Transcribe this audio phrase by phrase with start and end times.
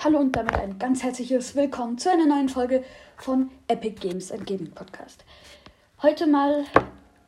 [0.00, 2.84] Hallo und damit ein ganz herzliches Willkommen zu einer neuen Folge
[3.16, 5.24] von Epic Games and Gaming Podcast.
[6.00, 6.66] Heute mal,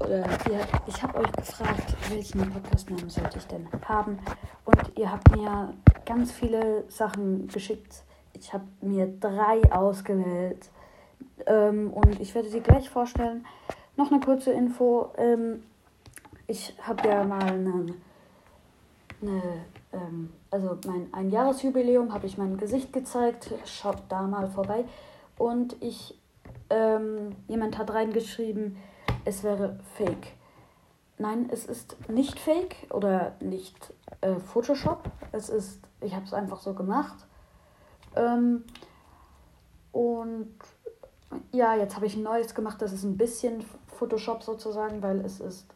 [0.00, 4.18] oder ihr, ich habe euch gefragt, welchen Podcastnamen sollte ich denn haben?
[4.64, 5.74] Und ihr habt mir
[6.06, 8.02] ganz viele Sachen geschickt.
[8.32, 10.70] Ich habe mir drei ausgewählt
[11.44, 13.44] ähm, und ich werde sie gleich vorstellen.
[13.96, 15.12] Noch eine kurze Info.
[15.18, 15.64] Ähm,
[16.46, 17.94] ich habe ja mal eine,
[19.26, 19.64] eine
[19.94, 23.52] ähm, also mein Einjahresjubiläum, habe ich mein Gesicht gezeigt.
[23.64, 24.84] Schaut da mal vorbei.
[25.38, 26.18] Und ich,
[26.70, 28.76] ähm, jemand hat reingeschrieben,
[29.24, 30.28] es wäre fake.
[31.18, 35.10] Nein, es ist nicht fake oder nicht äh, Photoshop.
[35.32, 37.26] Es ist, ich habe es einfach so gemacht.
[38.16, 38.64] Ähm,
[39.92, 40.54] und
[41.52, 42.82] ja, jetzt habe ich ein neues gemacht.
[42.82, 45.66] Das ist ein bisschen Photoshop sozusagen, weil es ist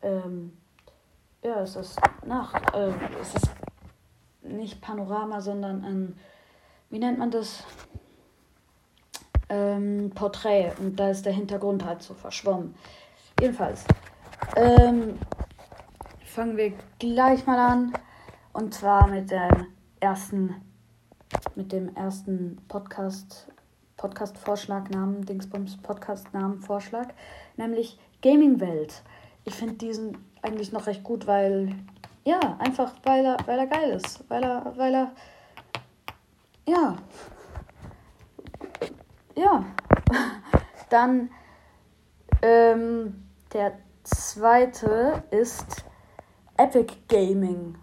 [0.00, 0.56] ähm,
[1.42, 2.74] ja, es ist Nacht.
[2.74, 3.50] Äh, es ist
[4.42, 6.18] nicht Panorama, sondern ein,
[6.90, 7.64] wie nennt man das?
[9.48, 10.72] Ähm, Porträt.
[10.78, 12.74] Und da ist der Hintergrund halt so verschwommen.
[13.40, 13.84] Jedenfalls.
[14.56, 15.18] Ähm,
[16.24, 17.92] fangen wir gleich mal an.
[18.52, 19.66] Und zwar mit dem
[20.00, 20.54] ersten,
[21.54, 23.48] mit dem ersten Podcast,
[23.96, 27.08] Podcast-Vorschlagnamen, Dingsbums Podcast-Namen-Vorschlag,
[27.56, 29.02] nämlich Gaming Welt.
[29.44, 31.74] Ich finde diesen eigentlich noch recht gut, weil,
[32.24, 34.24] ja, einfach weil er, weil er geil ist.
[34.28, 35.12] Weil er, weil er,
[36.66, 36.96] ja.
[39.36, 39.64] Ja.
[40.90, 41.30] Dann,
[42.42, 45.84] ähm, der zweite ist
[46.56, 47.76] Epic Gaming.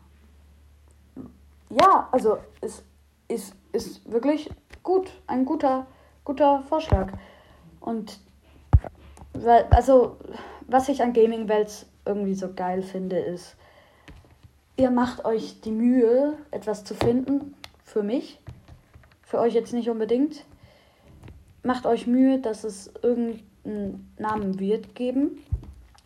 [1.69, 2.83] Ja, also ist,
[3.27, 4.49] ist, ist wirklich
[4.83, 5.11] gut.
[5.27, 5.87] Ein guter,
[6.23, 7.11] guter Vorschlag.
[7.79, 8.19] Und
[9.33, 10.17] weil, also,
[10.69, 13.55] was ich an Gaming Welt irgendwie so geil finde, ist,
[14.77, 18.39] ihr macht euch die Mühe, etwas zu finden, für mich,
[19.23, 20.45] für euch jetzt nicht unbedingt.
[21.63, 25.43] Macht euch Mühe, dass es irgendeinen Namen wird geben.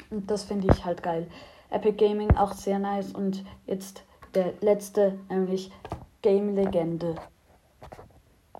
[0.09, 1.27] Und das finde ich halt geil.
[1.69, 3.11] Epic Gaming auch sehr nice.
[3.11, 4.03] Und jetzt
[4.33, 5.71] der letzte, nämlich
[6.21, 7.15] Game Legende.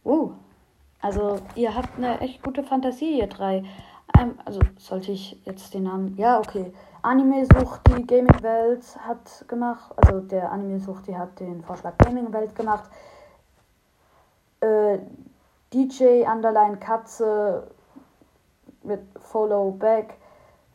[0.04, 0.32] Uh,
[1.02, 3.64] also ihr habt eine echt gute Fantasie, ihr drei.
[4.46, 6.16] Also sollte ich jetzt den Namen.
[6.18, 6.74] Ja, okay.
[7.02, 11.98] Anime Sucht die Gaming Welt hat gemacht, also der Anime Sucht die hat den Vorschlag
[11.98, 12.90] Gaming Welt gemacht.
[14.62, 15.00] Äh,
[15.74, 17.68] DJ Underline Katze
[18.84, 20.16] mit Follow Back,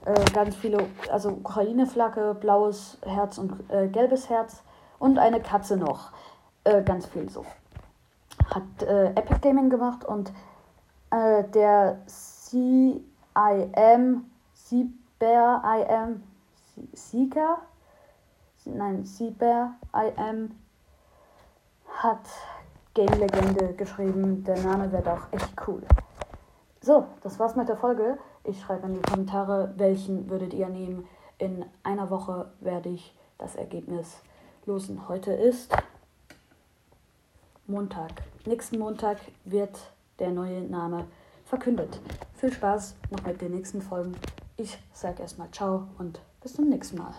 [0.04, 4.62] äh, ganz viele, also Ukraine-Flagge, blaues Herz und äh, gelbes Herz
[4.98, 6.12] und eine Katze noch.
[6.64, 7.44] Äh, ganz viel so.
[8.54, 10.32] Hat äh, Epic Gaming gemacht und
[11.10, 12.00] äh, der
[13.38, 16.22] CIM, CIM Bear I am
[16.92, 17.58] Sieger,
[18.64, 20.50] nein, Sieber I am
[21.88, 22.26] hat
[22.94, 24.42] Game Legende geschrieben.
[24.42, 25.82] Der Name wird auch echt cool.
[26.80, 28.18] So, das war's mit der Folge.
[28.42, 31.06] Ich schreibe in die Kommentare, welchen würdet ihr nehmen.
[31.38, 34.20] In einer Woche werde ich das Ergebnis
[34.66, 35.08] losen.
[35.08, 35.72] Heute ist
[37.66, 38.10] Montag.
[38.46, 39.78] Nächsten Montag wird
[40.18, 41.06] der neue Name
[41.48, 42.00] verkündet.
[42.34, 44.12] Viel Spaß noch mit den nächsten Folgen.
[44.56, 47.14] Ich sage erstmal ciao und bis zum nächsten Mal.